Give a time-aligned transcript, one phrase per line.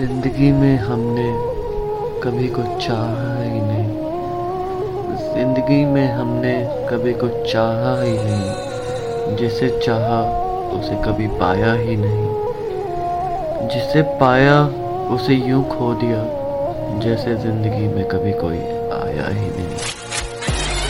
[0.00, 1.24] ज़िंदगी में हमने
[2.20, 3.88] कभी कुछ चाहा ही नहीं।
[5.34, 6.54] ज़िंदगी में हमने
[6.90, 10.22] कभी कुछ चाहा ही नहीं। जिसे चाहा,
[10.70, 14.64] उसे कभी पाया ही नहीं। जिसे पाया,
[15.14, 16.24] उसे यूँ खो दिया,
[17.00, 18.58] जैसे ज़िंदगी में कभी कोई
[18.92, 19.89] आया ही नहीं।